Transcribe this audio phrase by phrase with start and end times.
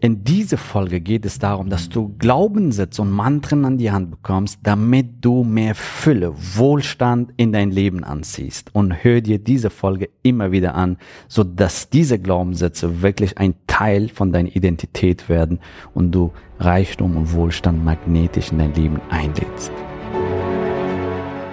[0.00, 4.60] In dieser Folge geht es darum, dass du Glaubenssätze und Mantren an die Hand bekommst,
[4.62, 8.72] damit du mehr Fülle, Wohlstand in dein Leben anziehst.
[8.72, 14.08] Und hör dir diese Folge immer wieder an, so dass diese Glaubenssätze wirklich ein Teil
[14.08, 15.58] von deiner Identität werden
[15.94, 16.30] und du
[16.60, 19.72] Reichtum und Wohlstand magnetisch in dein Leben einlädst.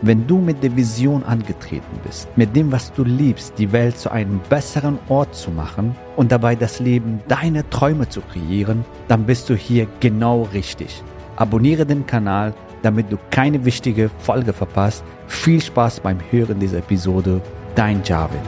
[0.00, 4.12] Wenn du mit der Vision angetreten bist, mit dem, was du liebst, die Welt zu
[4.12, 9.50] einem besseren Ort zu machen und dabei das Leben deiner Träume zu kreieren, dann bist
[9.50, 11.02] du hier genau richtig.
[11.34, 15.02] Abonniere den Kanal, damit du keine wichtige Folge verpasst.
[15.26, 17.40] Viel Spaß beim Hören dieser Episode.
[17.74, 18.38] Dein Javid.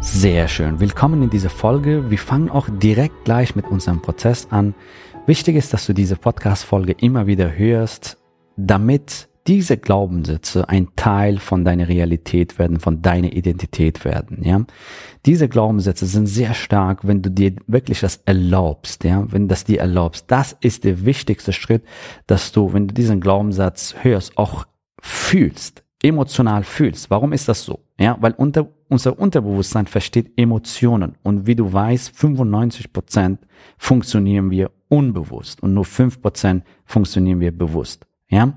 [0.00, 0.80] Sehr schön.
[0.80, 2.10] Willkommen in dieser Folge.
[2.10, 4.74] Wir fangen auch direkt gleich mit unserem Prozess an.
[5.26, 8.16] Wichtig ist, dass du diese Podcast-Folge immer wieder hörst,
[8.56, 14.64] damit diese Glaubenssätze ein Teil von deiner Realität werden, von deiner Identität werden, ja.
[15.24, 19.80] Diese Glaubenssätze sind sehr stark, wenn du dir wirklich das erlaubst, ja, wenn das dir
[19.80, 20.26] erlaubst.
[20.28, 21.82] Das ist der wichtigste Schritt,
[22.26, 24.66] dass du, wenn du diesen Glaubenssatz hörst, auch
[25.00, 27.10] fühlst, emotional fühlst.
[27.10, 27.80] Warum ist das so?
[27.98, 33.40] Ja, weil unter, unser Unterbewusstsein versteht Emotionen und wie du weißt, 95 Prozent
[33.78, 38.07] funktionieren wir unbewusst und nur fünf Prozent funktionieren wir bewusst.
[38.30, 38.52] Ja,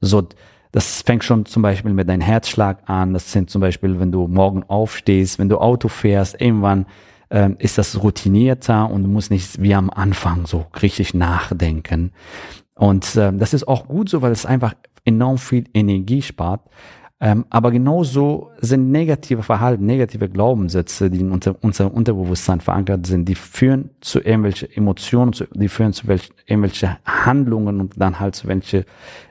[0.00, 0.28] so,
[0.72, 3.12] das fängt schon zum Beispiel mit deinem Herzschlag an.
[3.14, 6.86] Das sind zum Beispiel, wenn du morgen aufstehst, wenn du Auto fährst, irgendwann
[7.30, 12.12] ähm, ist das routinierter und du musst nicht wie am Anfang so richtig nachdenken.
[12.74, 14.74] Und ähm, das ist auch gut so, weil es einfach
[15.04, 16.60] enorm viel Energie spart.
[17.20, 23.28] Ähm, aber genauso sind negative Verhalten, negative Glaubenssätze, die in unser, unser Unterbewusstsein verankert sind,
[23.28, 28.36] die führen zu irgendwelchen Emotionen, zu, die führen zu welch, irgendwelche Handlungen und dann halt
[28.36, 28.84] zu welche,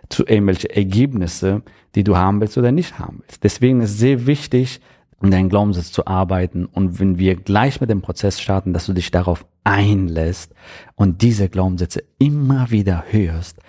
[0.10, 1.62] zu irgendwelche Ergebnisse,
[1.96, 3.46] die du haben willst oder nicht haben willst.
[3.46, 4.82] Deswegen ist sehr wichtig,
[5.22, 8.94] in deinen Glaubenssatz zu arbeiten und wenn wir gleich mit dem Prozess starten, dass du
[8.94, 10.54] dich darauf einlässt
[10.96, 13.60] und diese Glaubenssätze immer wieder hörst,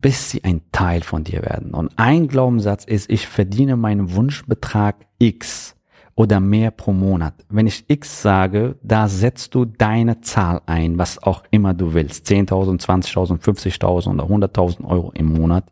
[0.00, 1.74] bis sie ein Teil von dir werden.
[1.74, 5.74] Und ein Glaubenssatz ist, ich verdiene meinen Wunschbetrag X
[6.14, 7.34] oder mehr pro Monat.
[7.48, 12.26] Wenn ich X sage, da setzt du deine Zahl ein, was auch immer du willst.
[12.26, 15.64] 10.000, 20.000, 50.000 oder 100.000 Euro im Monat.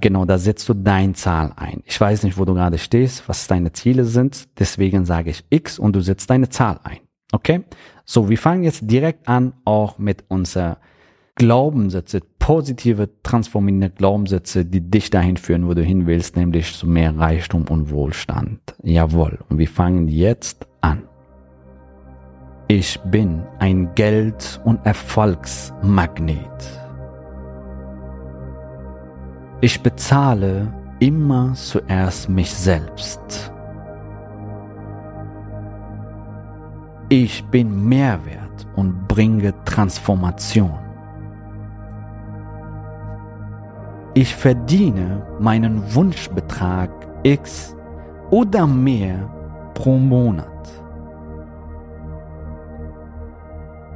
[0.00, 1.82] Genau, da setzt du deine Zahl ein.
[1.86, 4.48] Ich weiß nicht, wo du gerade stehst, was deine Ziele sind.
[4.58, 6.98] Deswegen sage ich X und du setzt deine Zahl ein.
[7.32, 7.64] Okay?
[8.04, 10.78] So, wir fangen jetzt direkt an, auch mit unserer
[11.36, 17.16] Glaubenssätze, positive, transformierende Glaubenssätze, die dich dahin führen, wo du hin willst, nämlich zu mehr
[17.16, 18.60] Reichtum und Wohlstand.
[18.82, 19.38] Jawohl.
[19.48, 21.04] Und wir fangen jetzt an.
[22.68, 26.38] Ich bin ein Geld- und Erfolgsmagnet.
[29.62, 33.50] Ich bezahle immer zuerst mich selbst.
[37.08, 40.83] Ich bin Mehrwert und bringe Transformation.
[44.14, 46.90] Ich verdiene meinen Wunschbetrag
[47.24, 47.76] X
[48.30, 49.28] oder mehr
[49.74, 50.46] pro Monat.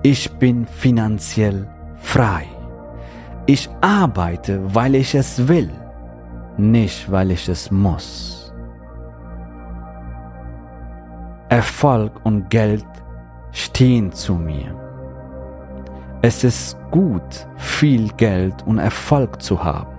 [0.02, 2.46] Ich bin finanziell frei.
[3.46, 5.70] Ich arbeite, weil ich es will,
[6.56, 8.52] nicht weil ich es muss.
[11.48, 12.84] Erfolg und Geld
[13.52, 14.74] stehen zu mir.
[16.20, 19.97] Es ist gut, viel Geld und Erfolg zu haben.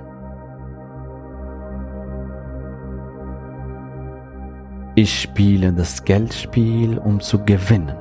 [5.01, 7.95] Ich spiele das Geldspiel, um zu gewinnen.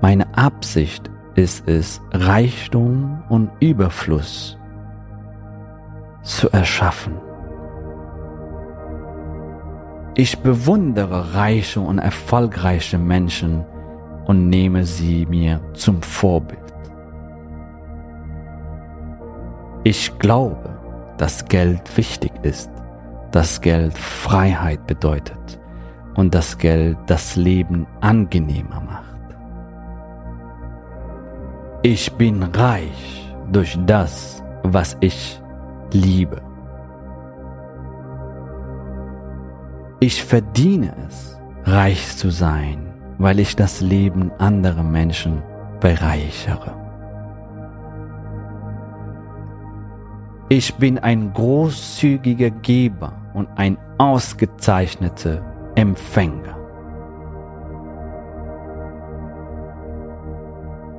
[0.00, 4.56] Meine Absicht ist es, Reichtum und Überfluss
[6.22, 7.12] zu erschaffen.
[10.14, 13.66] Ich bewundere reiche und erfolgreiche Menschen
[14.24, 16.72] und nehme sie mir zum Vorbild.
[19.84, 20.70] Ich glaube,
[21.18, 22.70] dass Geld wichtig ist
[23.36, 25.60] dass Geld Freiheit bedeutet
[26.14, 29.36] und das Geld das Leben angenehmer macht.
[31.82, 35.38] Ich bin reich durch das, was ich
[35.92, 36.40] liebe.
[40.00, 42.86] Ich verdiene es, reich zu sein,
[43.18, 45.42] weil ich das Leben anderer Menschen
[45.80, 46.72] bereichere.
[50.48, 55.42] Ich bin ein großzügiger Geber und ein ausgezeichneter
[55.74, 56.56] Empfänger.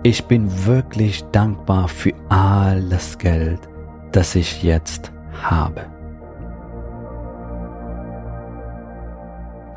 [0.04, 3.60] Ich bin wirklich dankbar für all das Geld,
[4.12, 5.88] das ich jetzt habe.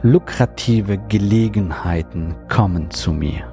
[0.03, 3.50] Lukrative Gelegenheiten kommen zu mir.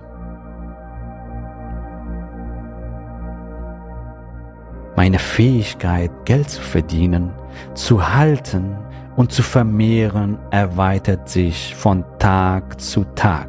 [4.97, 7.31] Meine Fähigkeit, Geld zu verdienen,
[7.75, 8.75] zu halten
[9.15, 13.47] und zu vermehren erweitert sich von Tag zu Tag.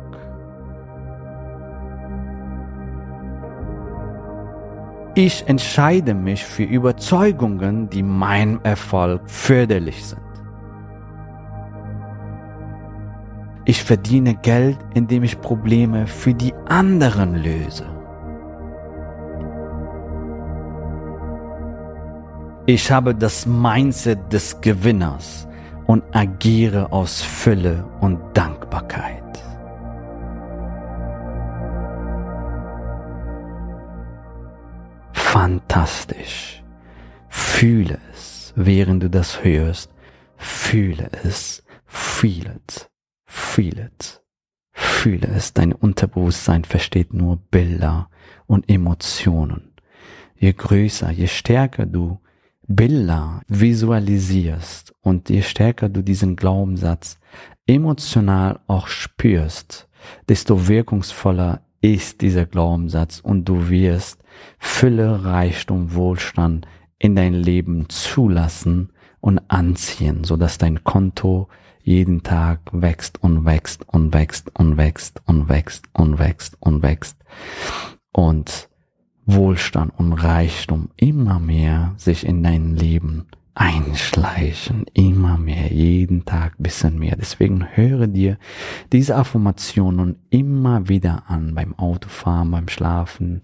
[5.14, 10.20] Ich entscheide mich für Überzeugungen, die meinem Erfolg förderlich sind.
[13.64, 17.97] Ich verdiene Geld, indem ich Probleme für die anderen löse.
[22.68, 25.48] Ich habe das Mindset des Gewinners
[25.86, 29.24] und agiere aus Fülle und Dankbarkeit.
[35.12, 36.62] fantastisch.
[37.28, 39.90] Fühle es, während du das hörst.
[40.36, 42.90] Fühle es, feel it,
[43.24, 44.22] feel it,
[44.72, 45.54] fühle es.
[45.54, 48.10] Dein Unterbewusstsein versteht nur Bilder
[48.46, 49.72] und Emotionen.
[50.36, 52.20] Je größer, je stärker du
[52.70, 57.18] Bilder visualisierst und je stärker du diesen Glaubenssatz
[57.66, 59.88] emotional auch spürst,
[60.28, 64.22] desto wirkungsvoller ist dieser Glaubenssatz und du wirst
[64.58, 66.68] Fülle, Reichtum, Wohlstand
[66.98, 71.48] in dein Leben zulassen und anziehen, so dass dein Konto
[71.82, 77.16] jeden Tag wächst und wächst und wächst und wächst und wächst und wächst und wächst.
[78.12, 78.67] Und
[79.30, 86.98] Wohlstand und Reichtum immer mehr sich in dein Leben einschleichen, immer mehr, jeden Tag bisschen
[86.98, 87.14] mehr.
[87.14, 88.38] Deswegen höre dir
[88.90, 93.42] diese Affirmationen immer wieder an, beim Autofahren, beim Schlafen,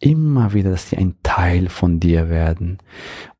[0.00, 2.78] immer wieder, dass die ein Teil von dir werden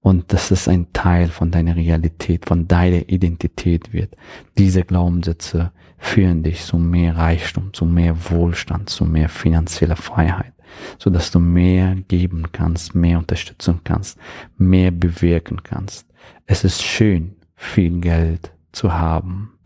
[0.01, 4.15] und dass es ein Teil von deiner Realität, von deiner Identität wird.
[4.59, 10.53] Diese Glaubenssätze führen dich zu mehr Reichtum, zu mehr Wohlstand, zu mehr finanzieller Freiheit
[10.99, 14.19] so dass du mehr geben kannst, mehr unterstützen kannst,
[14.57, 16.07] mehr bewirken kannst.
[16.47, 19.59] Es ist schön, viel Geld zu haben.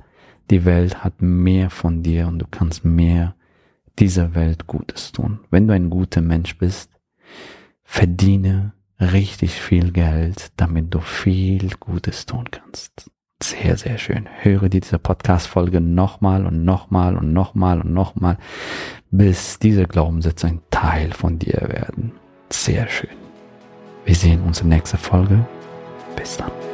[0.50, 3.34] Die Welt hat mehr von dir und du kannst mehr
[3.98, 5.40] dieser Welt Gutes tun.
[5.50, 6.90] Wenn du ein guter Mensch bist,
[7.82, 13.10] verdiene richtig viel Geld, damit du viel Gutes tun kannst.
[13.44, 14.26] Sehr, sehr schön.
[14.40, 18.38] Höre diese Podcast-Folge nochmal und nochmal und nochmal und nochmal,
[19.10, 22.12] bis diese Glaubenssätze ein Teil von dir werden.
[22.48, 23.10] Sehr schön.
[24.06, 25.44] Wir sehen uns in der nächsten Folge.
[26.16, 26.73] Bis dann.